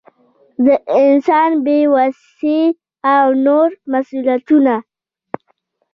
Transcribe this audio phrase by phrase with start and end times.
[0.65, 0.67] د
[1.01, 2.61] انسان بې وسي
[3.13, 4.75] او نور مسؤلیتونه.